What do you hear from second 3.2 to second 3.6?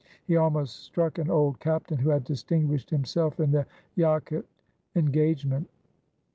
in